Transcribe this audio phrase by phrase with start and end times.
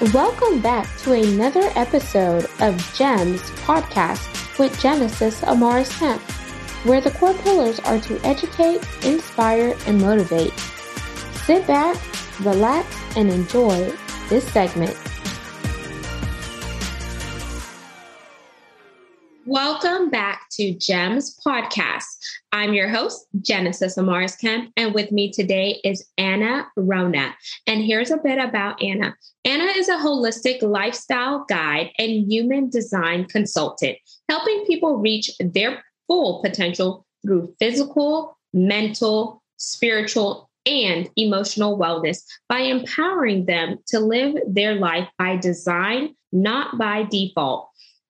[0.00, 6.22] Welcome back to another episode of GEMS podcast with Genesis Amaris Kemp,
[6.86, 10.56] where the core pillars are to educate, inspire, and motivate.
[11.46, 11.96] Sit back,
[12.38, 13.92] relax, and enjoy
[14.28, 14.96] this segment.
[19.50, 22.04] Welcome back to GEMS Podcast.
[22.52, 27.34] I'm your host, Genesis Amaris Kemp, and with me today is Anna Wrona.
[27.66, 29.16] And here's a bit about Anna.
[29.46, 33.96] Anna is a holistic lifestyle guide and human design consultant,
[34.28, 43.46] helping people reach their full potential through physical, mental, spiritual, and emotional wellness by empowering
[43.46, 47.67] them to live their life by design, not by default.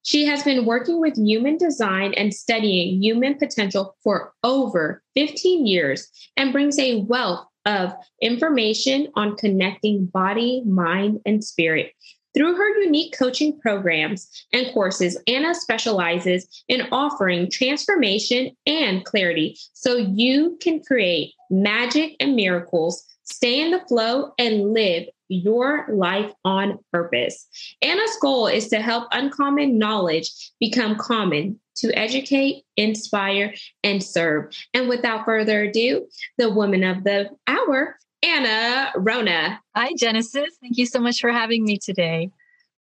[0.09, 6.09] She has been working with human design and studying human potential for over 15 years
[6.34, 11.93] and brings a wealth of information on connecting body, mind, and spirit.
[12.34, 19.95] Through her unique coaching programs and courses, Anna specializes in offering transformation and clarity so
[19.95, 26.79] you can create magic and miracles, stay in the flow, and live your life on
[26.93, 27.47] purpose.
[27.83, 33.55] Anna's goal is to help uncommon knowledge become common to educate, inspire,
[33.85, 34.53] and serve.
[34.75, 39.61] And without further ado, the woman of the hour, Anna Wrona.
[39.77, 40.57] Hi, Genesis.
[40.61, 42.31] Thank you so much for having me today.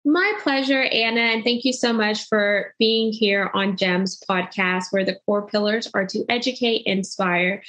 [0.04, 1.20] My pleasure, Anna.
[1.20, 5.88] And thank you so much for being here on GEMS podcast, where the core pillars
[5.94, 7.62] are to educate, inspire,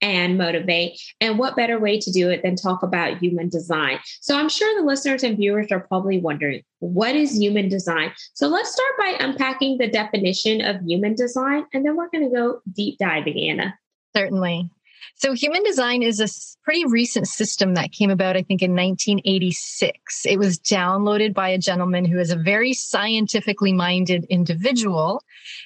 [0.00, 1.00] and motivate.
[1.20, 3.98] And what better way to do it than talk about human design?
[4.20, 8.12] So I'm sure the listeners and viewers are probably wondering, what is human design?
[8.34, 12.34] So let's start by unpacking the definition of human design, and then we're going to
[12.34, 13.74] go deep diving, Anna.
[14.14, 14.70] Certainly.
[15.18, 16.28] So, human design is a
[16.62, 20.26] pretty recent system that came about, I think, in 1986.
[20.26, 25.22] It was downloaded by a gentleman who is a very scientifically minded individual.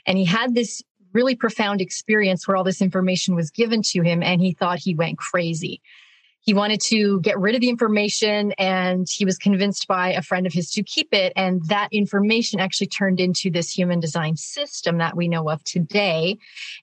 [0.06, 4.22] And he had this really profound experience where all this information was given to him
[4.22, 5.80] and he thought he went crazy.
[6.42, 10.46] He wanted to get rid of the information and he was convinced by a friend
[10.46, 11.34] of his to keep it.
[11.36, 16.38] And that information actually turned into this human design system that we know of today.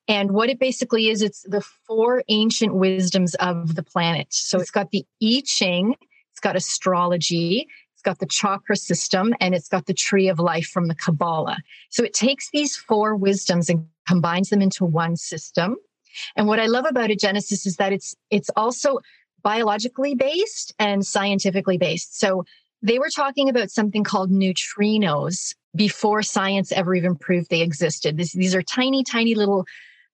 [0.08, 4.28] And what it basically is, it's the four ancient wisdoms of the planet.
[4.30, 5.96] So it's got the I Ching,
[6.32, 7.68] it's got astrology,
[8.08, 11.58] got the chakra system, and it's got the tree of life from the Kabbalah.
[11.90, 15.76] So it takes these four wisdoms and combines them into one system.
[16.38, 19.00] And what I love about a Genesis is that it's it's also
[19.44, 22.18] biologically based and scientifically based.
[22.18, 22.46] So
[22.82, 28.18] they were talking about something called neutrinos before science ever even proved they existed.
[28.18, 29.66] This, these are tiny, tiny little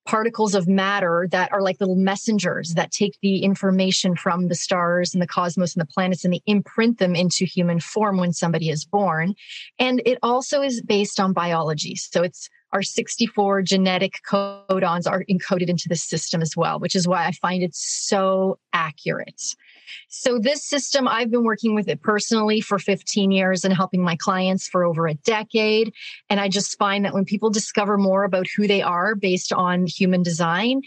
[0.06, 5.14] particles of matter that are like little messengers that take the information from the stars
[5.14, 8.70] and the cosmos and the planets and they imprint them into human form when somebody
[8.70, 9.34] is born.
[9.80, 11.96] And it also is based on biology.
[11.96, 17.08] So it's our 64 genetic codons are encoded into the system as well, which is
[17.08, 19.42] why I find it so accurate.
[20.10, 24.16] So this system, I've been working with it personally for 15 years and helping my
[24.16, 25.94] clients for over a decade.
[26.30, 29.86] And I just find that when people discover more about who they are based on
[29.86, 30.82] human design,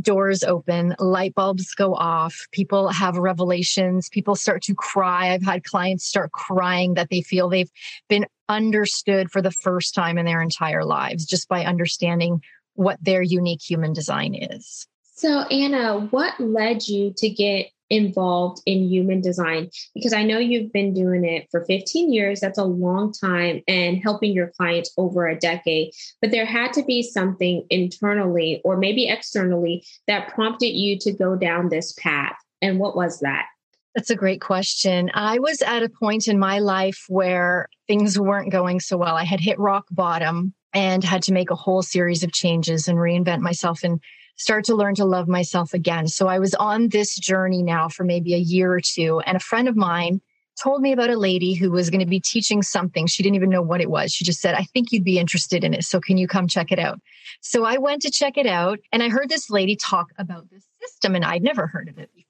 [0.00, 5.32] doors open, light bulbs go off, people have revelations, people start to cry.
[5.32, 7.70] I've had clients start crying that they feel they've
[8.08, 12.42] been understood for the first time in their entire lives just by understanding
[12.74, 14.86] what their unique human design is.
[15.16, 19.70] So, Anna, what led you to get involved in human design?
[19.94, 22.40] Because I know you've been doing it for 15 years.
[22.40, 25.92] That's a long time and helping your clients over a decade.
[26.20, 31.36] But there had to be something internally or maybe externally that prompted you to go
[31.36, 32.36] down this path.
[32.60, 33.46] And what was that?
[33.94, 35.10] That's a great question.
[35.14, 39.14] I was at a point in my life where things weren't going so well.
[39.14, 42.98] I had hit rock bottom and had to make a whole series of changes and
[42.98, 44.00] reinvent myself and
[44.36, 46.08] start to learn to love myself again.
[46.08, 49.20] So I was on this journey now for maybe a year or two.
[49.26, 50.20] And a friend of mine
[50.60, 53.06] told me about a lady who was going to be teaching something.
[53.06, 54.12] She didn't even know what it was.
[54.12, 55.84] She just said, I think you'd be interested in it.
[55.84, 57.00] So can you come check it out?
[57.40, 60.64] So I went to check it out and I heard this lady talk about this
[60.80, 62.23] system and I'd never heard of it before.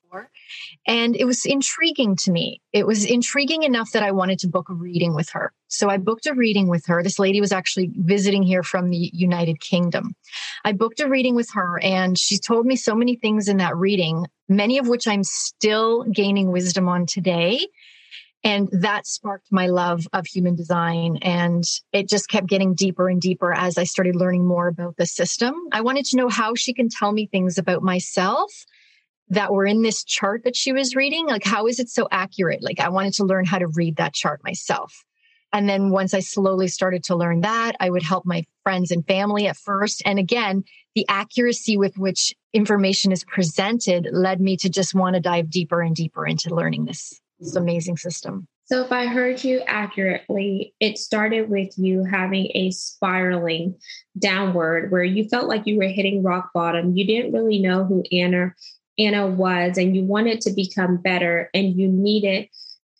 [0.86, 2.60] And it was intriguing to me.
[2.72, 5.52] It was intriguing enough that I wanted to book a reading with her.
[5.68, 7.02] So I booked a reading with her.
[7.02, 10.14] This lady was actually visiting here from the United Kingdom.
[10.64, 13.76] I booked a reading with her and she told me so many things in that
[13.76, 17.66] reading, many of which I'm still gaining wisdom on today.
[18.44, 21.16] And that sparked my love of human design.
[21.22, 25.06] And it just kept getting deeper and deeper as I started learning more about the
[25.06, 25.54] system.
[25.72, 28.52] I wanted to know how she can tell me things about myself
[29.28, 31.26] that were in this chart that she was reading.
[31.26, 32.62] Like, how is it so accurate?
[32.62, 35.04] Like, I wanted to learn how to read that chart myself.
[35.52, 39.06] And then once I slowly started to learn that, I would help my friends and
[39.06, 40.02] family at first.
[40.04, 40.64] And again,
[40.96, 45.80] the accuracy with which information is presented led me to just want to dive deeper
[45.80, 48.48] and deeper into learning this, this amazing system.
[48.66, 53.76] So, if I heard you accurately, it started with you having a spiraling
[54.18, 56.96] downward where you felt like you were hitting rock bottom.
[56.96, 58.54] You didn't really know who Anna
[58.98, 62.48] Anna was, and you wanted to become better, and you needed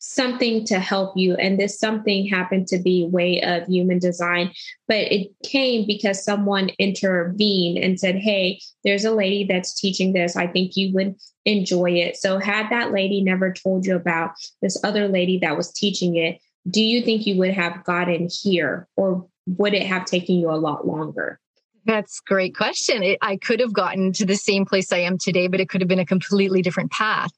[0.05, 1.35] something to help you.
[1.37, 4.53] And this something happened to be way of human design,
[4.87, 10.37] but it came because someone intervened and said, Hey, there's a lady that's teaching this.
[10.37, 11.15] I think you would
[11.47, 12.17] enjoy it.
[12.17, 16.39] So had that lady never told you about this other lady that was teaching it,
[16.69, 20.53] do you think you would have gotten here or would it have taken you a
[20.53, 21.41] lot longer?
[21.87, 23.03] That's a great question.
[23.03, 25.81] It, I could have gotten to the same place I am today, but it could
[25.83, 27.31] have been a completely different path.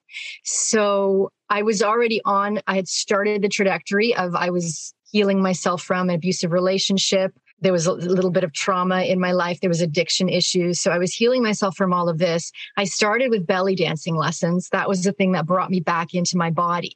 [0.44, 5.82] So I was already on, I had started the trajectory of I was healing myself
[5.82, 7.32] from an abusive relationship.
[7.60, 9.60] There was a little bit of trauma in my life.
[9.60, 10.81] There was addiction issues.
[10.81, 12.52] So I was healing myself from all of this.
[12.76, 14.69] I started with belly dancing lessons.
[14.72, 16.94] That was the thing that brought me back into my body.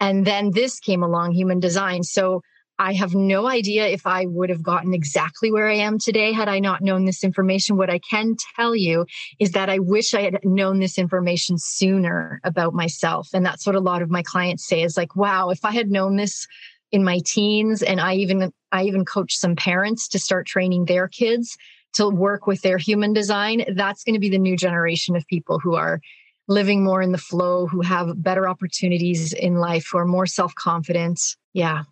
[0.00, 2.02] And then this came along, human design.
[2.02, 2.42] So
[2.82, 6.48] I have no idea if I would have gotten exactly where I am today had
[6.48, 7.76] I not known this information.
[7.76, 9.06] What I can tell you
[9.38, 13.28] is that I wish I had known this information sooner about myself.
[13.32, 15.92] And that's what a lot of my clients say is like, wow, if I had
[15.92, 16.48] known this
[16.90, 21.06] in my teens and I even I even coach some parents to start training their
[21.06, 21.56] kids
[21.94, 25.60] to work with their human design, that's going to be the new generation of people
[25.60, 26.00] who are
[26.48, 31.20] living more in the flow, who have better opportunities in life, who are more self-confident.
[31.52, 31.84] Yeah.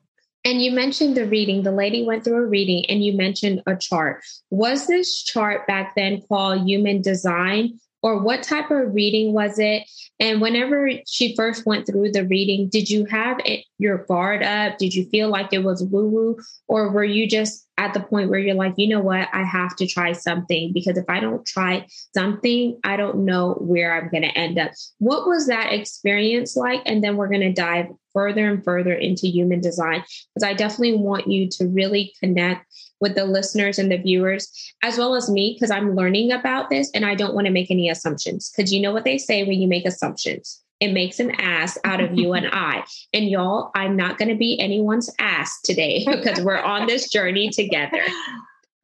[0.45, 1.63] And you mentioned the reading.
[1.63, 4.23] The lady went through a reading and you mentioned a chart.
[4.51, 7.79] Was this chart back then called Human Design?
[8.03, 9.83] Or what type of reading was it?
[10.19, 14.79] And whenever she first went through the reading, did you have it, your guard up?
[14.79, 16.39] Did you feel like it was woo woo?
[16.67, 19.75] Or were you just at the point where you're like, you know what, I have
[19.77, 24.23] to try something because if I don't try something, I don't know where I'm going
[24.23, 24.73] to end up.
[24.99, 26.83] What was that experience like?
[26.85, 30.05] And then we're going to dive further and further into human design
[30.35, 32.67] because I definitely want you to really connect
[33.01, 36.91] with the listeners and the viewers, as well as me, because I'm learning about this
[36.95, 38.53] and I don't want to make any assumptions.
[38.55, 42.01] Because you know what they say when you make assumptions it makes an ass out
[42.01, 42.85] of you and I.
[43.13, 47.51] And y'all, I'm not going to be anyone's ass today because we're on this journey
[47.51, 48.03] together.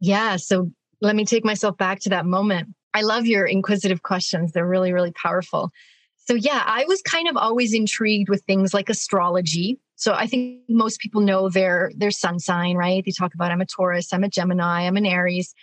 [0.01, 0.37] Yeah.
[0.37, 0.71] So
[1.01, 2.69] let me take myself back to that moment.
[2.95, 4.53] I love your inquisitive questions.
[4.53, 5.71] They're really, really powerful.
[6.17, 9.79] So, yeah, I was kind of always intrigued with things like astrology.
[9.95, 13.05] So, I think most people know their their sun sign, right?
[13.05, 15.55] They talk about I'm a Taurus, I'm a Gemini, I'm an Aries.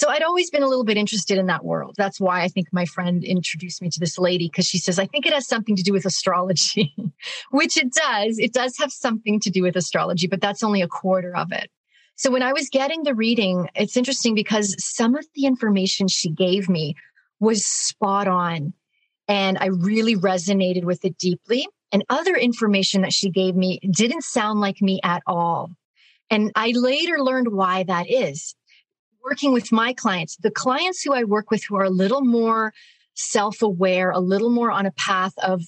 [0.00, 1.94] So I'd always been a little bit interested in that world.
[1.98, 5.04] That's why I think my friend introduced me to this lady because she says, I
[5.04, 6.94] think it has something to do with astrology,
[7.50, 8.38] which it does.
[8.38, 11.70] It does have something to do with astrology, but that's only a quarter of it.
[12.14, 16.30] So when I was getting the reading, it's interesting because some of the information she
[16.30, 16.94] gave me
[17.38, 18.72] was spot on.
[19.28, 21.68] And I really resonated with it deeply.
[21.92, 25.68] And other information that she gave me didn't sound like me at all.
[26.30, 28.54] And I later learned why that is
[29.24, 32.72] working with my clients, the clients who I work with who are a little more
[33.14, 35.62] self aware, a little more on a path of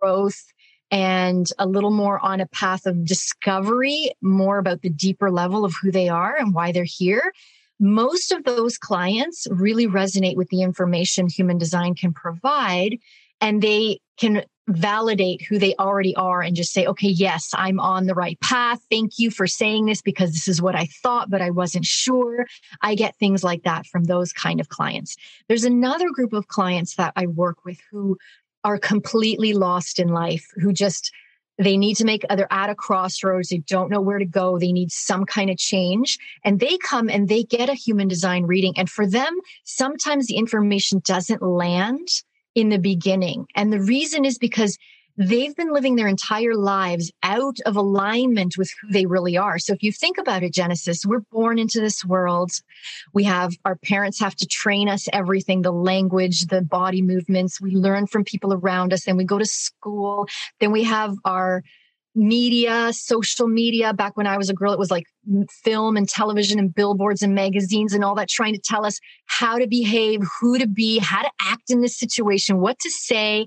[0.00, 0.42] growth
[0.90, 5.74] and a little more on a path of discovery, more about the deeper level of
[5.80, 7.32] who they are and why they're here.
[7.80, 12.98] Most of those clients really resonate with the information human design can provide,
[13.40, 18.06] and they can validate who they already are and just say, okay, yes, I'm on
[18.06, 18.80] the right path.
[18.90, 22.46] Thank you for saying this because this is what I thought, but I wasn't sure.
[22.80, 25.16] I get things like that from those kind of clients.
[25.48, 28.16] There's another group of clients that I work with who
[28.64, 31.12] are completely lost in life, who just
[31.58, 34.72] they need to make they're at a crossroads they don't know where to go they
[34.72, 38.72] need some kind of change and they come and they get a human design reading
[38.76, 42.08] and for them sometimes the information doesn't land
[42.54, 43.46] in the beginning.
[43.54, 44.78] And the reason is because
[45.16, 49.58] they've been living their entire lives out of alignment with who they really are.
[49.58, 52.50] So if you think about it, Genesis, we're born into this world.
[53.12, 57.60] We have our parents have to train us everything, the language, the body movements.
[57.60, 59.04] We learn from people around us.
[59.04, 60.26] Then we go to school.
[60.58, 61.62] Then we have our
[62.14, 63.92] media, social media.
[63.92, 65.06] Back when I was a girl, it was like
[65.48, 69.58] film and television and billboards and magazines and all that trying to tell us how
[69.58, 73.46] to behave, who to be, how to act in this situation, what to say,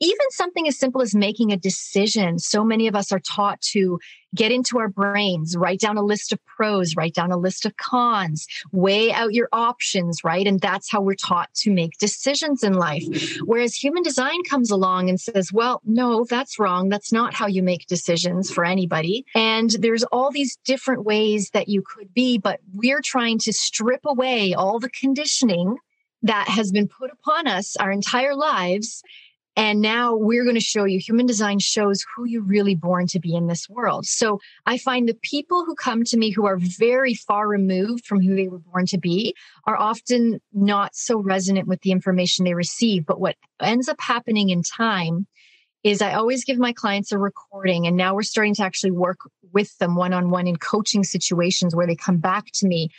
[0.00, 2.38] even something as simple as making a decision.
[2.38, 3.98] So many of us are taught to
[4.34, 7.74] get into our brains, write down a list of pros, write down a list of
[7.76, 10.46] cons, weigh out your options, right?
[10.46, 13.04] And that's how we're taught to make decisions in life.
[13.44, 16.90] Whereas human design comes along and says, well, no, that's wrong.
[16.90, 19.24] That's not how you make decisions for anybody.
[19.34, 21.17] And there's all these different ways
[21.52, 25.76] that you could be, but we're trying to strip away all the conditioning
[26.22, 29.02] that has been put upon us our entire lives
[29.58, 33.18] and now we're going to show you human design shows who you're really born to
[33.18, 34.06] be in this world.
[34.06, 38.20] So I find the people who come to me who are very far removed from
[38.20, 39.34] who they were born to be
[39.64, 43.04] are often not so resonant with the information they receive.
[43.04, 45.26] But what ends up happening in time
[45.84, 49.18] is I always give my clients a recording and now we're starting to actually work
[49.52, 52.90] with them one on one in coaching situations where they come back to me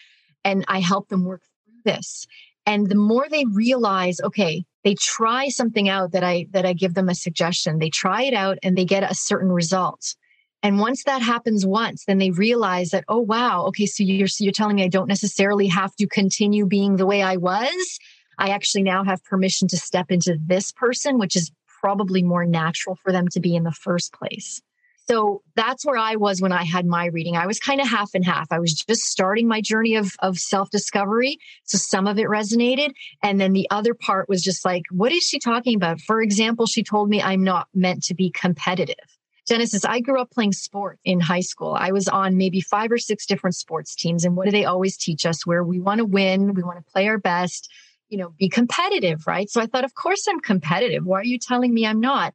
[0.43, 2.25] and I help them work through this.
[2.65, 6.93] And the more they realize, okay, they try something out that I that I give
[6.93, 7.79] them a suggestion.
[7.79, 10.15] They try it out and they get a certain result.
[10.61, 14.43] And once that happens once, then they realize that, oh wow, okay, so you're so
[14.43, 17.99] you're telling me I don't necessarily have to continue being the way I was.
[18.37, 22.95] I actually now have permission to step into this person, which is probably more natural
[22.95, 24.61] for them to be in the first place.
[25.09, 27.35] So that's where I was when I had my reading.
[27.35, 28.51] I was kind of half and half.
[28.51, 31.39] I was just starting my journey of, of self discovery.
[31.63, 32.91] So some of it resonated.
[33.23, 35.99] And then the other part was just like, what is she talking about?
[35.99, 39.17] For example, she told me I'm not meant to be competitive.
[39.47, 41.75] Genesis, I grew up playing sport in high school.
[41.75, 44.23] I was on maybe five or six different sports teams.
[44.23, 45.43] And what do they always teach us?
[45.43, 47.67] Where we want to win, we want to play our best,
[48.09, 49.49] you know, be competitive, right?
[49.49, 51.05] So I thought, of course I'm competitive.
[51.05, 52.33] Why are you telling me I'm not?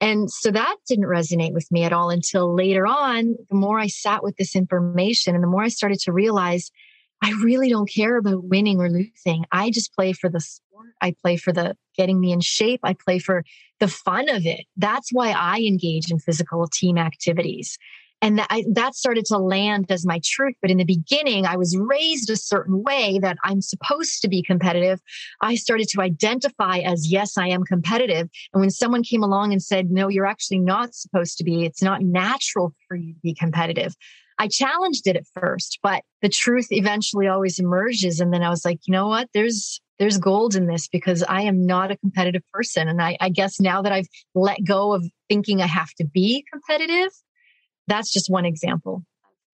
[0.00, 3.34] And so that didn't resonate with me at all until later on.
[3.48, 6.70] The more I sat with this information and the more I started to realize
[7.22, 9.46] I really don't care about winning or losing.
[9.50, 10.90] I just play for the sport.
[11.00, 12.80] I play for the getting me in shape.
[12.82, 13.42] I play for
[13.80, 14.66] the fun of it.
[14.76, 17.78] That's why I engage in physical team activities
[18.22, 20.54] and that, I, that started to land as my truth.
[20.60, 24.42] But in the beginning i was raised a certain way that i'm supposed to be
[24.42, 25.00] competitive.
[25.40, 28.28] I started to identify as yes i am competitive.
[28.52, 31.82] And when someone came along and said no you're actually not supposed to be it's
[31.82, 33.94] not natural for you to be competitive.
[34.38, 38.20] I challenged it at first but the truth eventually always emerges.
[38.20, 39.28] And then i was like you know what?
[39.34, 42.88] There's there's gold in this because I am not a competitive person.
[42.88, 46.44] And I, I, guess now that I've let go of thinking I have to be
[46.52, 47.10] competitive,
[47.86, 49.04] that's just one example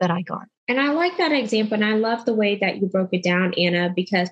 [0.01, 0.47] that I got.
[0.69, 1.75] And I like that example.
[1.75, 4.31] And I love the way that you broke it down, Anna, because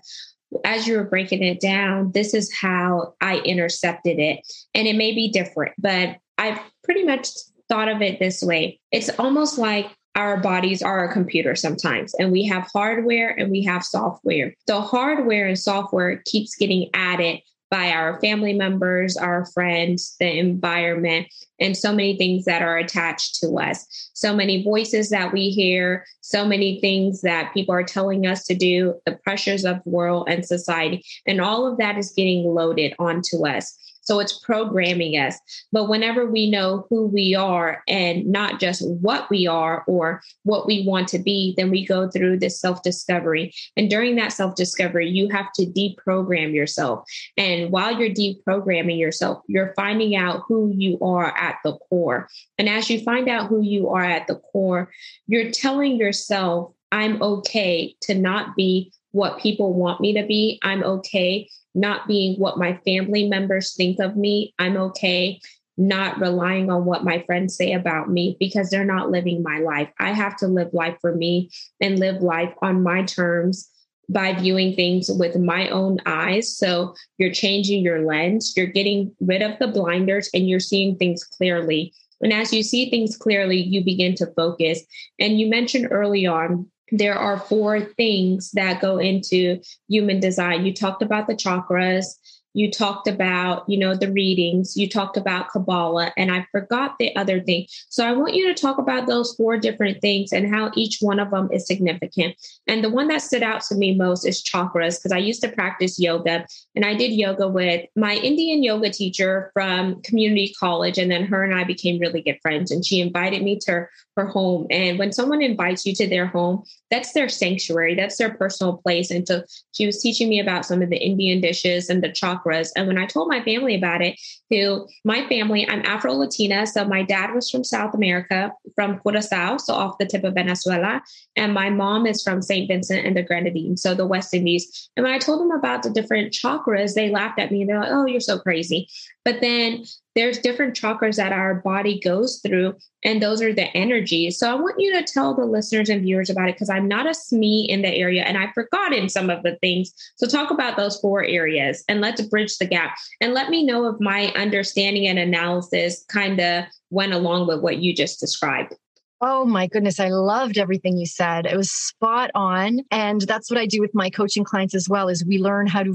[0.65, 4.41] as you were breaking it down, this is how I intercepted it.
[4.75, 7.29] And it may be different, but I've pretty much
[7.69, 8.81] thought of it this way.
[8.91, 13.63] It's almost like our bodies are a computer sometimes, and we have hardware and we
[13.63, 14.55] have software.
[14.67, 17.41] The hardware and software keeps getting added
[17.71, 21.29] by our family members, our friends, the environment,
[21.61, 24.11] and so many things that are attached to us.
[24.15, 28.55] So many voices that we hear, so many things that people are telling us to
[28.55, 32.95] do, the pressures of the world and society, and all of that is getting loaded
[32.99, 33.77] onto us.
[34.11, 35.39] So it's programming us.
[35.71, 40.67] But whenever we know who we are and not just what we are or what
[40.67, 43.55] we want to be, then we go through this self discovery.
[43.77, 47.05] And during that self discovery, you have to deprogram yourself.
[47.37, 52.27] And while you're deprogramming yourself, you're finding out who you are at the core.
[52.59, 54.91] And as you find out who you are at the core,
[55.29, 60.59] you're telling yourself, I'm okay to not be what people want me to be.
[60.65, 64.55] I'm okay not being what my family members think of me.
[64.59, 65.41] I'm okay
[65.81, 69.89] not relying on what my friends say about me because they're not living my life.
[69.99, 71.51] I have to live life for me
[71.81, 73.67] and live life on my terms
[74.11, 76.55] by viewing things with my own eyes.
[76.55, 81.25] So you're changing your lens, you're getting rid of the blinders, and you're seeing things
[81.25, 81.95] clearly.
[82.21, 84.83] And as you see things clearly, you begin to focus.
[85.19, 90.67] And you mentioned early on there are four things that go into human design.
[90.67, 92.07] You talked about the chakras,
[92.53, 94.77] you talked about you know the readings.
[94.77, 97.67] You talked about kabbalah and i forgot the other thing.
[97.89, 101.21] So i want you to talk about those four different things and how each one
[101.21, 102.37] of them is significant.
[102.67, 105.49] And the one that stood out to me most is chakras because i used to
[105.49, 111.11] practice yoga and i did yoga with my indian yoga teacher from community college and
[111.11, 113.87] then her and i became really good friends and she invited me to
[114.21, 118.35] her home and when someone invites you to their home that's their sanctuary that's their
[118.35, 122.03] personal place and so she was teaching me about some of the indian dishes and
[122.03, 122.71] the chakras.
[122.77, 124.19] And when I told my family about it,
[124.51, 126.67] who my family, I'm Afro Latina.
[126.67, 131.03] So my dad was from South America, from Curacao, so off the tip of Venezuela,
[131.37, 132.69] and my mom is from St.
[132.69, 134.91] Vincent and the Grenadines, so the West Indies.
[134.97, 137.63] And when I told them about the different chakras, they laughed at me.
[137.63, 138.89] And they're like, "Oh, you're so crazy."
[139.25, 139.85] But then
[140.17, 142.75] there's different chakras that our body goes through,
[143.05, 144.39] and those are the energies.
[144.39, 147.07] So I want you to tell the listeners and viewers about it because I'm not
[147.07, 149.93] a SME in the area and I've forgotten some of the things.
[150.17, 152.97] So talk about those four areas and let's bridge the gap.
[153.21, 157.79] And let me know if my understanding and analysis kind of went along with what
[157.79, 158.75] you just described.
[159.21, 160.01] Oh my goodness.
[160.01, 161.45] I loved everything you said.
[161.45, 162.81] It was spot on.
[162.91, 165.83] And that's what I do with my coaching clients as well is we learn how
[165.83, 165.95] to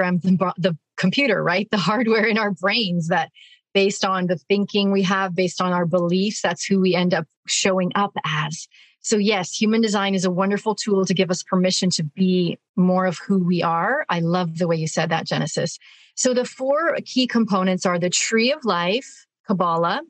[0.00, 1.68] reprogram the, the computer, right?
[1.76, 3.30] The hardware in our brains that
[3.74, 7.26] based on the thinking we have, based on our beliefs, that's who we end up
[7.46, 8.66] showing up as.
[9.00, 13.06] So yes, human design is a wonderful tool to give us permission to be more
[13.06, 14.04] of who we are.
[14.08, 15.78] I love the way you said that, Genesis.
[16.16, 20.00] So the four key components are the tree of life, Kabbalah,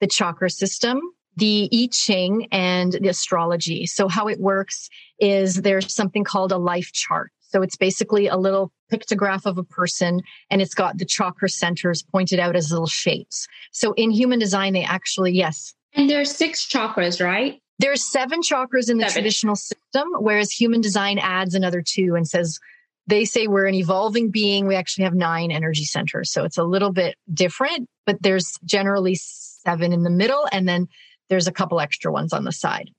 [0.00, 1.00] the chakra system,
[1.36, 3.86] the I Ching and the astrology.
[3.86, 4.88] So how it works
[5.18, 7.32] is there's something called a life chart.
[7.48, 12.02] So it's basically a little pictograph of a person and it's got the chakra centers
[12.02, 13.46] pointed out as little shapes.
[13.72, 15.74] So in human design, they actually, yes.
[15.94, 17.60] And there are six chakras, right?
[17.78, 19.12] There's seven chakras in the seven.
[19.12, 22.58] traditional system, whereas human design adds another two and says,
[23.06, 24.66] they say we're an evolving being.
[24.66, 26.32] We actually have nine energy centers.
[26.32, 30.48] So it's a little bit different, but there's generally seven in the middle.
[30.50, 30.88] And then
[31.28, 32.90] there's a couple extra ones on the side.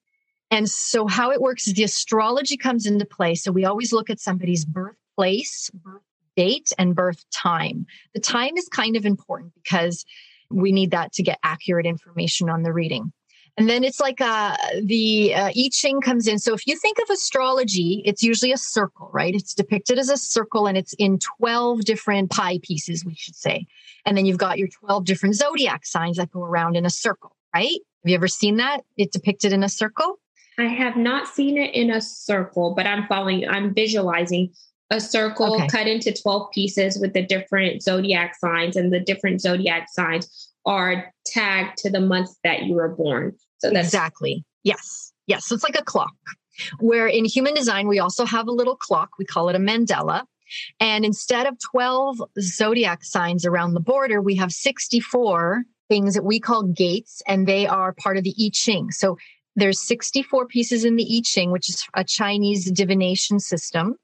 [0.50, 3.36] And so how it works is the astrology comes into play.
[3.36, 6.02] So we always look at somebody's birthplace, birth
[6.36, 7.86] date, and birth time.
[8.14, 10.06] The time is kind of important because
[10.50, 13.12] we need that to get accurate information on the reading.
[13.58, 16.38] And then it's like uh, the uh, I Ching comes in.
[16.38, 19.34] So if you think of astrology, it's usually a circle, right?
[19.34, 23.66] It's depicted as a circle and it's in 12 different pie pieces, we should say.
[24.06, 27.36] And then you've got your 12 different zodiac signs that go around in a circle,
[27.54, 27.80] right?
[28.04, 28.84] Have you ever seen that?
[28.96, 30.20] It depicted in a circle?
[30.58, 34.54] I have not seen it in a circle, but I'm following, I'm visualizing
[34.90, 35.68] a circle okay.
[35.68, 41.14] cut into 12 pieces with the different zodiac signs, and the different zodiac signs are
[41.26, 43.36] tagged to the month that you were born.
[43.60, 44.44] So that's exactly.
[44.64, 45.14] Yes.
[45.28, 45.46] Yes.
[45.46, 46.14] So it's like a clock.
[46.80, 49.12] Where in human design, we also have a little clock.
[49.20, 50.24] We call it a mandala.
[50.80, 56.40] And instead of 12 zodiac signs around the border, we have 64 things that we
[56.40, 58.92] call gates, and they are part of the I Ching.
[58.92, 59.18] So
[59.58, 63.96] there's 64 pieces in the I Ching, which is a Chinese divination system.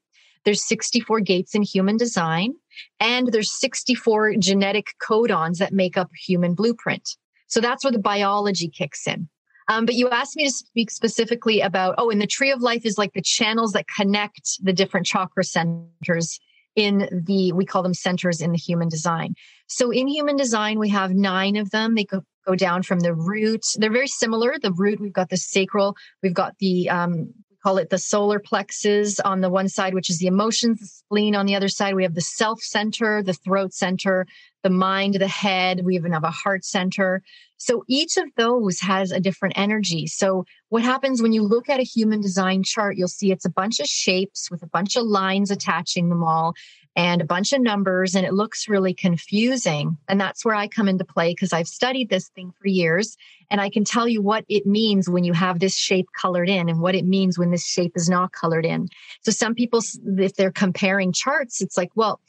[0.44, 2.54] There's 64 gates in human design,
[3.00, 7.08] and there's 64 genetic codons that make up human blueprint.
[7.46, 9.28] So that's where the biology kicks in.
[9.68, 12.84] Um, but you asked me to speak specifically about, oh, and the tree of life
[12.84, 16.38] is like the channels that connect the different chakra centers
[16.74, 19.34] in the, we call them centers in the human design.
[19.68, 21.94] So in human design, we have nine of them.
[21.94, 22.04] They
[22.46, 23.64] go, down from the root.
[23.76, 24.54] They're very similar.
[24.60, 27.32] The root, we've got the sacral, we've got the, um,
[27.64, 31.34] call it the solar plexus on the one side, which is the emotions, the spleen
[31.34, 31.94] on the other side.
[31.94, 34.26] We have the self center, the throat center,
[34.62, 35.80] the mind, the head.
[35.84, 37.22] We even have a heart center.
[37.56, 40.06] So each of those has a different energy.
[40.06, 43.50] So what happens when you look at a human design chart, you'll see it's a
[43.50, 46.54] bunch of shapes with a bunch of lines attaching them all
[46.96, 49.96] and a bunch of numbers and it looks really confusing.
[50.08, 53.16] And that's where I come into play because I've studied this thing for years
[53.50, 56.68] and I can tell you what it means when you have this shape colored in
[56.68, 58.88] and what it means when this shape is not colored in.
[59.22, 59.80] So some people,
[60.18, 62.20] if they're comparing charts, it's like, well,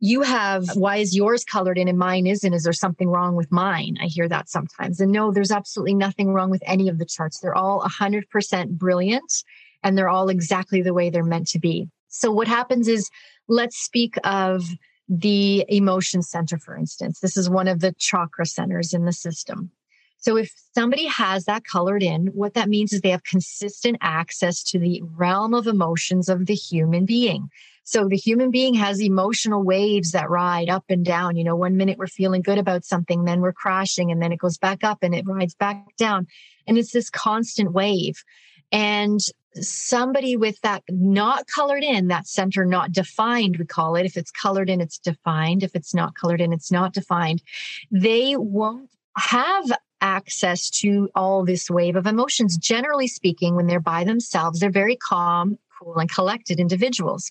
[0.00, 2.54] you have, why is yours colored in and mine isn't?
[2.54, 3.98] Is there something wrong with mine?
[4.00, 5.00] I hear that sometimes.
[5.00, 7.40] And no, there's absolutely nothing wrong with any of the charts.
[7.40, 9.44] They're all 100% brilliant
[9.82, 11.88] and they're all exactly the way they're meant to be.
[12.10, 13.10] So what happens is
[13.48, 14.64] let's speak of
[15.08, 17.20] the emotion center, for instance.
[17.20, 19.70] This is one of the chakra centers in the system.
[20.18, 24.62] So if somebody has that colored in, what that means is they have consistent access
[24.64, 27.48] to the realm of emotions of the human being.
[27.84, 31.36] So the human being has emotional waves that ride up and down.
[31.36, 34.38] You know, one minute we're feeling good about something, then we're crashing, and then it
[34.38, 36.26] goes back up and it rides back down.
[36.66, 38.22] And it's this constant wave.
[38.72, 39.20] And
[39.54, 44.06] somebody with that not colored in, that center not defined, we call it.
[44.06, 45.62] If it's colored in, it's defined.
[45.62, 47.42] If it's not colored in, it's not defined.
[47.90, 49.64] They won't have
[50.00, 52.56] access to all this wave of emotions.
[52.56, 57.30] Generally speaking, when they're by themselves, they're very calm, cool, and collected individuals.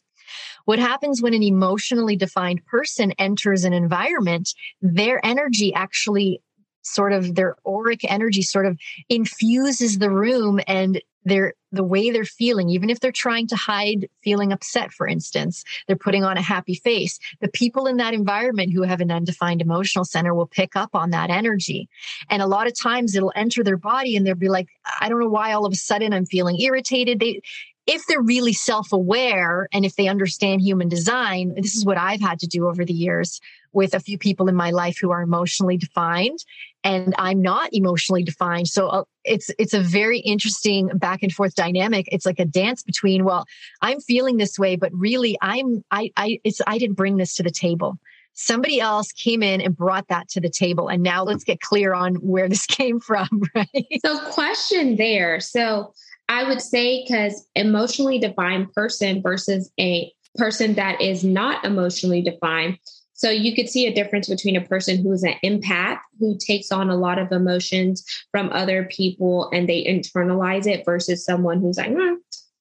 [0.65, 6.41] What happens when an emotionally defined person enters an environment, their energy actually
[6.81, 8.77] sort of their auric energy sort of
[9.09, 14.07] infuses the room and their the way they're feeling even if they're trying to hide
[14.23, 18.73] feeling upset for instance they're putting on a happy face the people in that environment
[18.73, 21.87] who have an undefined emotional center will pick up on that energy.
[22.29, 24.67] And a lot of times it'll enter their body and they'll be like
[24.99, 27.19] i don't know why all of a sudden i'm feeling irritated.
[27.19, 27.41] They
[27.87, 32.21] if they're really self aware and if they understand human design, this is what I've
[32.21, 33.41] had to do over the years
[33.73, 36.39] with a few people in my life who are emotionally defined
[36.83, 38.67] and I'm not emotionally defined.
[38.67, 42.07] So uh, it's it's a very interesting back and forth dynamic.
[42.11, 43.45] It's like a dance between well,
[43.81, 47.43] I'm feeling this way, but really I'm I I it's I didn't bring this to
[47.43, 47.97] the table.
[48.33, 50.87] Somebody else came in and brought that to the table.
[50.87, 53.87] And now let's get clear on where this came from, right?
[54.05, 55.41] So question there.
[55.41, 55.93] So
[56.29, 62.77] I would say because emotionally defined person versus a person that is not emotionally defined.
[63.19, 66.71] So you could see a difference between a person who is an empath who takes
[66.71, 71.77] on a lot of emotions from other people and they internalize it versus someone who's
[71.77, 72.13] like, hmm,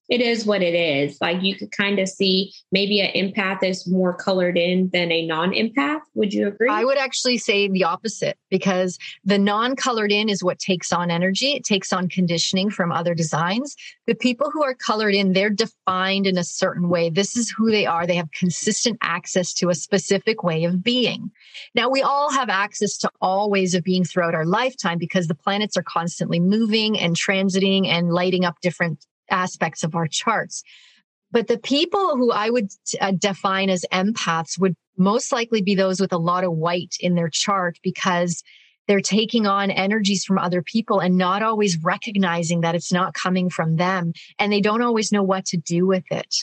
[0.09, 1.19] it is what it is.
[1.21, 5.27] Like you could kind of see maybe an empath is more colored in than a
[5.27, 6.01] non empath.
[6.15, 6.69] Would you agree?
[6.71, 11.11] I would actually say the opposite because the non colored in is what takes on
[11.11, 11.53] energy.
[11.53, 13.77] It takes on conditioning from other designs.
[14.07, 17.11] The people who are colored in, they're defined in a certain way.
[17.11, 18.07] This is who they are.
[18.07, 21.31] They have consistent access to a specific way of being.
[21.75, 25.35] Now, we all have access to all ways of being throughout our lifetime because the
[25.35, 30.63] planets are constantly moving and transiting and lighting up different aspects of our charts.
[31.31, 36.01] But the people who I would uh, define as empaths would most likely be those
[36.01, 38.43] with a lot of white in their chart because
[38.87, 43.51] they're taking on energies from other people and not always recognizing that it's not coming
[43.51, 44.13] from them.
[44.39, 46.35] And they don't always know what to do with it,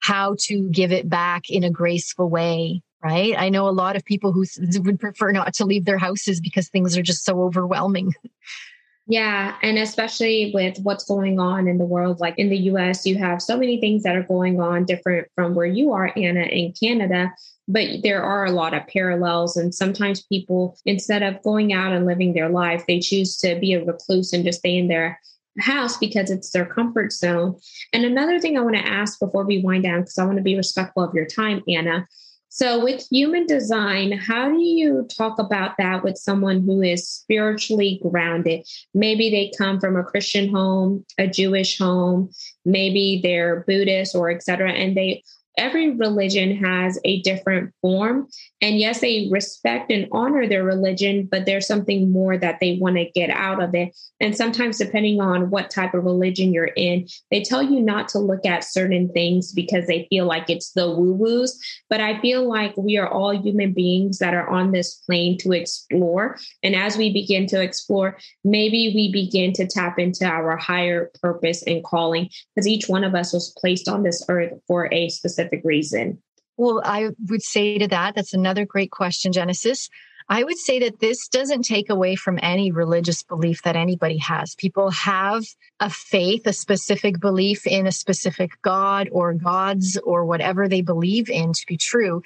[0.00, 2.82] how to give it back in a graceful way.
[3.02, 3.34] Right.
[3.36, 4.44] I know a lot of people who
[4.80, 8.14] would prefer not to leave their houses because things are just so overwhelming.
[9.06, 9.56] Yeah.
[9.62, 13.42] And especially with what's going on in the world, like in the US, you have
[13.42, 17.32] so many things that are going on different from where you are, Anna, in Canada.
[17.66, 19.56] But there are a lot of parallels.
[19.56, 23.72] And sometimes people, instead of going out and living their life, they choose to be
[23.74, 25.18] a recluse and just stay in their
[25.58, 27.56] house because it's their comfort zone.
[27.92, 30.44] And another thing I want to ask before we wind down, because I want to
[30.44, 32.06] be respectful of your time, Anna,
[32.54, 37.98] so, with human design, how do you talk about that with someone who is spiritually
[38.02, 38.68] grounded?
[38.92, 42.28] Maybe they come from a Christian home, a Jewish home,
[42.66, 45.22] maybe they're Buddhist or etc., and they
[45.56, 48.28] every religion has a different form.
[48.60, 52.96] And yes, they respect and honor their religion, but there's something more that they want
[52.96, 53.94] to get out of it.
[54.20, 58.18] And sometimes, depending on what type of religion you're in, they tell you not to
[58.18, 61.58] look at certain things because they feel like it's the woo woos.
[61.90, 65.52] But I feel like we are all human beings that are on this plane to
[65.52, 66.38] explore.
[66.62, 71.62] And as we begin to explore, maybe we begin to tap into our higher purpose
[71.64, 75.41] and calling because each one of us was placed on this earth for a specific
[75.42, 76.22] specific reason?
[76.56, 79.88] Well, I would say to that, that's another great question, Genesis.
[80.28, 84.54] I would say that this doesn't take away from any religious belief that anybody has.
[84.54, 85.44] People have
[85.80, 91.28] a faith, a specific belief in a specific God or gods or whatever they believe
[91.28, 92.22] in to be true.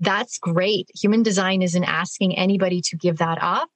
[0.00, 0.90] That's great.
[1.00, 3.70] Human design isn't asking anybody to give that up.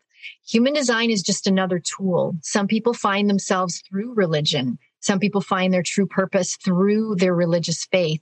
[0.46, 2.37] Human design is just another tool.
[2.42, 4.79] Some people find themselves through religion.
[5.00, 8.20] Some people find their true purpose through their religious faith.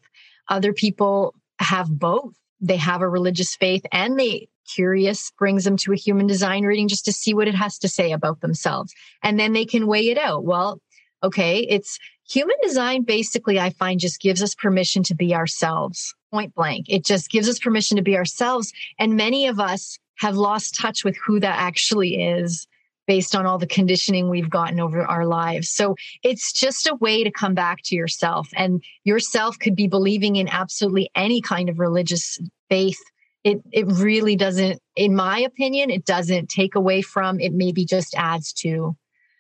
[0.49, 2.35] Other people have both.
[2.61, 6.89] They have a religious faith and they curious brings them to a human design reading
[6.89, 8.93] just to see what it has to say about themselves.
[9.23, 10.45] And then they can weigh it out.
[10.45, 10.81] Well,
[11.23, 16.55] okay, it's human design basically, I find just gives us permission to be ourselves, point
[16.55, 16.87] blank.
[16.89, 18.73] It just gives us permission to be ourselves.
[18.99, 22.67] And many of us have lost touch with who that actually is
[23.09, 25.71] based on all the conditioning we've gotten over our lives.
[25.71, 28.49] So it's just a way to come back to yourself.
[28.55, 33.01] And yourself could be believing in absolutely any kind of religious faith.
[33.45, 38.15] It, it really doesn't, in my opinion, it doesn't take away from, it maybe just
[38.15, 38.95] adds to.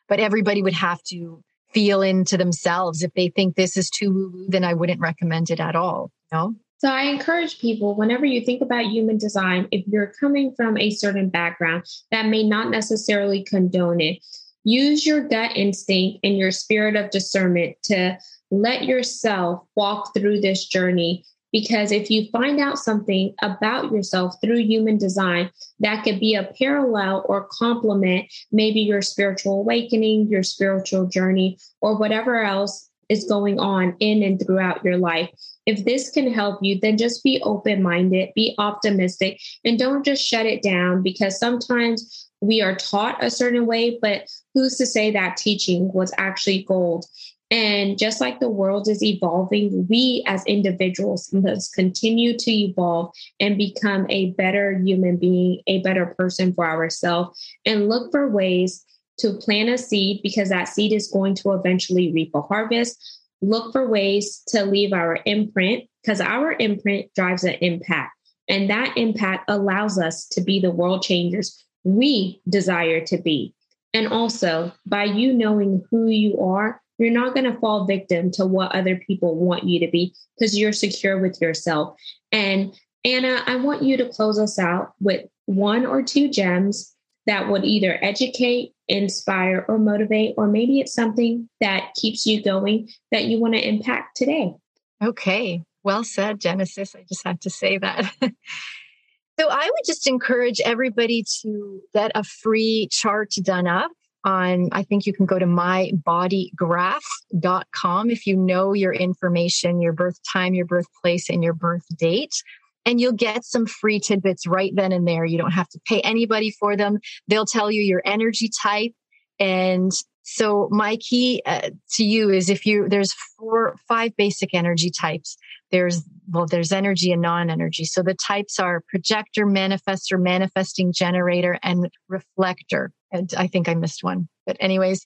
[0.09, 1.43] But everybody would have to
[1.75, 3.03] feel into themselves.
[3.03, 6.11] If they think this is too woo woo, then I wouldn't recommend it at all.
[6.33, 6.55] No.
[6.79, 10.91] So I encourage people whenever you think about human design, if you're coming from a
[10.91, 14.19] certain background that may not necessarily condone it,
[14.63, 18.17] use your gut instinct and your spirit of discernment to
[18.53, 21.25] let yourself walk through this journey.
[21.51, 26.53] Because if you find out something about yourself through human design that could be a
[26.59, 33.59] parallel or complement, maybe your spiritual awakening, your spiritual journey, or whatever else is going
[33.59, 35.31] on in and throughout your life,
[35.69, 40.27] if this can help you, then just be open minded, be optimistic, and don't just
[40.27, 44.23] shut it down because sometimes we are taught a certain way, but
[44.55, 47.05] who's to say that teaching was actually gold?
[47.51, 53.59] And just like the world is evolving, we as individuals must continue to evolve and
[53.59, 58.87] become a better human being, a better person for ourselves, and look for ways
[59.19, 63.18] to plant a seed because that seed is going to eventually reap a harvest.
[63.41, 68.13] Look for ways to leave our imprint because our imprint drives an impact.
[68.49, 73.55] And that impact allows us to be the world changers we desire to be.
[73.95, 78.45] And also, by you knowing who you are, you're not going to fall victim to
[78.45, 81.97] what other people want you to be because you're secure with yourself.
[82.33, 82.75] And
[83.05, 86.95] Anna, I want you to close us out with one or two gems
[87.27, 92.89] that would either educate, inspire, or motivate, or maybe it's something that keeps you going
[93.13, 94.55] that you want to impact today.
[95.03, 95.63] Okay.
[95.85, 96.95] Well said, Genesis.
[96.95, 98.13] I just have to say that.
[98.21, 103.91] so I would just encourage everybody to get a free chart done up
[104.25, 110.19] on i think you can go to mybodygraph.com if you know your information your birth
[110.33, 112.43] time your birthplace and your birth date
[112.85, 115.25] and you'll get some free tidbits right then and there.
[115.25, 116.99] You don't have to pay anybody for them.
[117.27, 118.93] They'll tell you your energy type.
[119.39, 124.91] And so my key uh, to you is if you there's four five basic energy
[124.91, 125.37] types.
[125.71, 127.85] There's well there's energy and non-energy.
[127.85, 132.93] So the types are projector manifestor manifesting generator and reflector.
[133.11, 134.29] And i think i missed one.
[134.47, 135.05] But anyways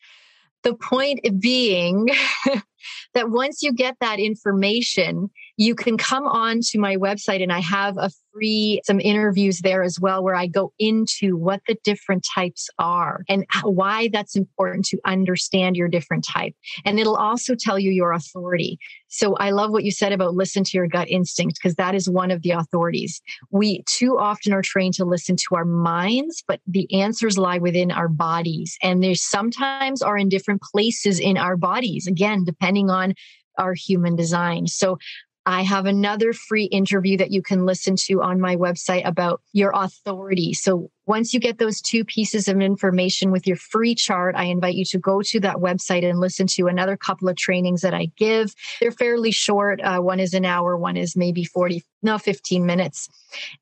[0.63, 2.09] the point being
[3.15, 7.61] that once you get that information you can come on to my website and I
[7.61, 12.27] have a free, some interviews there as well, where I go into what the different
[12.35, 16.55] types are and why that's important to understand your different type.
[16.85, 18.79] And it'll also tell you your authority.
[19.09, 22.09] So I love what you said about listen to your gut instinct, because that is
[22.09, 23.21] one of the authorities.
[23.51, 27.91] We too often are trained to listen to our minds, but the answers lie within
[27.91, 28.75] our bodies.
[28.83, 33.15] And they sometimes are in different places in our bodies, again, depending on
[33.59, 34.67] our human design.
[34.67, 34.99] So
[35.45, 39.73] I have another free interview that you can listen to on my website about your
[39.75, 40.53] authority.
[40.55, 44.77] So once you get those two pieces of information with your free chart, I invite
[44.77, 48.13] you to go to that website and listen to another couple of trainings that I
[48.17, 48.55] give.
[48.81, 49.81] They're fairly short.
[49.81, 53.09] Uh, one is an hour, one is maybe 40, no, 15 minutes.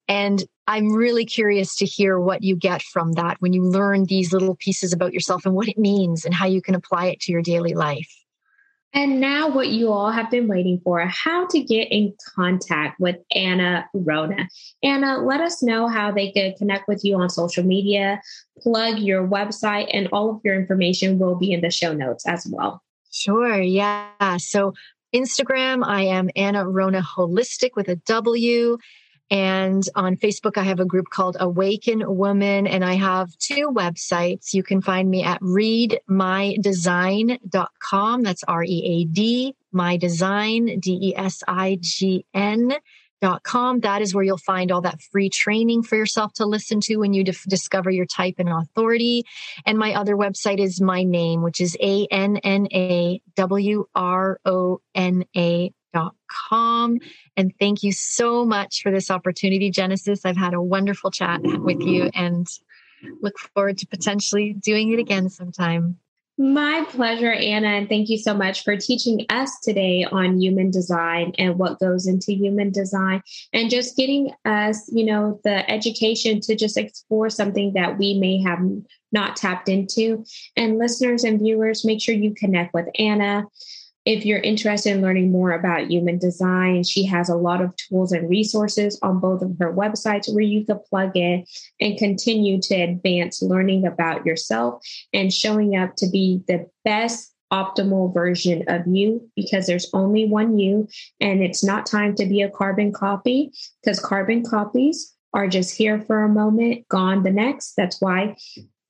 [0.07, 4.35] And I'm really curious to hear what you get from that when you learn these
[4.35, 7.33] little pieces about yourself and what it means and how you can apply it to
[7.33, 8.20] your daily life.
[8.93, 13.17] And now, what you all have been waiting for how to get in contact with
[13.35, 14.49] Anna Wrona.
[14.83, 18.21] Anna, let us know how they could connect with you on social media,
[18.59, 22.47] plug your website, and all of your information will be in the show notes as
[22.51, 22.83] well.
[23.13, 23.61] Sure.
[23.61, 24.37] Yeah.
[24.39, 24.75] So,
[25.15, 28.77] Instagram, I am Anna Wrona Holistic with a W.
[29.31, 34.53] And on Facebook, I have a group called Awaken Woman, and I have two websites.
[34.53, 38.23] You can find me at readmydesign.com.
[38.23, 42.73] That's R E A D, my design, D E S I G N.
[43.23, 43.81] Dot com.
[43.81, 47.13] That is where you'll find all that free training for yourself to listen to when
[47.13, 49.27] you discover your type and authority.
[49.67, 54.41] And my other website is my name, which is A N N A W R
[54.47, 55.71] O N A
[56.49, 56.99] com.
[57.37, 60.25] And thank you so much for this opportunity, Genesis.
[60.25, 62.47] I've had a wonderful chat with you and
[63.23, 65.99] look forward to potentially doing it again sometime.
[66.41, 67.69] My pleasure, Anna.
[67.69, 72.07] And thank you so much for teaching us today on human design and what goes
[72.07, 73.21] into human design
[73.53, 78.41] and just getting us, you know, the education to just explore something that we may
[78.43, 78.61] have
[79.13, 80.25] not tapped into.
[80.57, 83.45] And listeners and viewers, make sure you connect with Anna
[84.11, 88.11] if you're interested in learning more about human design, she has a lot of tools
[88.11, 91.45] and resources on both of her websites where you could plug in
[91.81, 98.13] and continue to advance learning about yourself and showing up to be the best optimal
[98.13, 100.89] version of you because there's only one you
[101.21, 106.01] and it's not time to be a carbon copy because carbon copies are just here
[106.01, 107.75] for a moment, gone the next.
[107.77, 108.37] That's why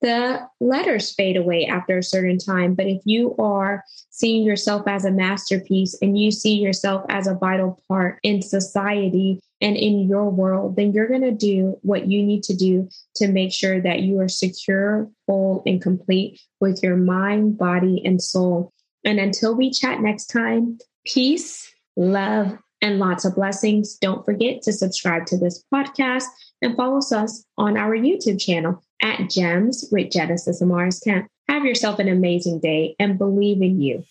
[0.01, 2.75] the letters fade away after a certain time.
[2.75, 7.35] But if you are seeing yourself as a masterpiece and you see yourself as a
[7.35, 12.23] vital part in society and in your world, then you're going to do what you
[12.23, 16.97] need to do to make sure that you are secure, whole, and complete with your
[16.97, 18.73] mind, body, and soul.
[19.05, 23.97] And until we chat next time, peace, love, and lots of blessings.
[23.97, 26.25] Don't forget to subscribe to this podcast
[26.63, 31.29] and follow us on our YouTube channel at Gems with Genesis Amaris Kemp.
[31.49, 34.05] Have yourself an amazing day and believe in you.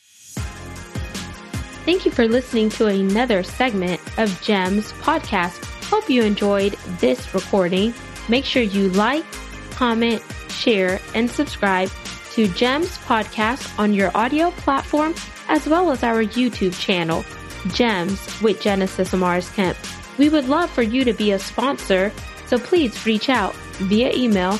[1.86, 5.64] Thank you for listening to another segment of Gems podcast.
[5.86, 7.94] Hope you enjoyed this recording.
[8.28, 9.26] Make sure you like,
[9.72, 11.90] comment, share, and subscribe
[12.34, 15.16] to GEMS podcast on your audio platform
[15.48, 17.26] as well as our YouTube channel,
[17.74, 19.78] GEMS with Genesis Amaris Kemp.
[20.18, 22.12] We would love for you to be a sponsor,
[22.46, 24.60] so please reach out via email